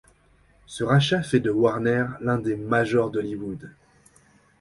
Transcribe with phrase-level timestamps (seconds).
[0.65, 3.69] Ce rachat fait de Warner l'un des majors d'Hollywood.